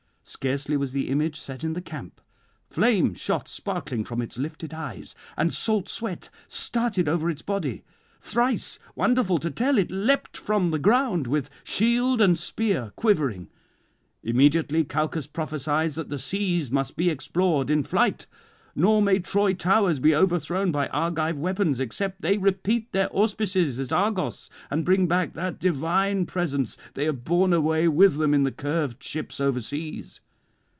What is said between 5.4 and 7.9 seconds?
salt sweat started over its body;